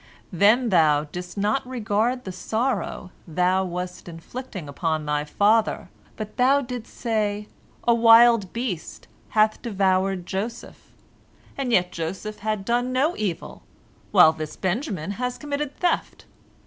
[0.33, 6.59] Then thou didst not regard the sorrow thou wast inflicting upon thy father, but thou
[6.61, 7.47] didst say,
[7.87, 10.91] A wild beast hath devoured Joseph.
[11.55, 13.61] And yet Joseph had done no evil,
[14.11, 16.25] while this Benjamin has committed theft.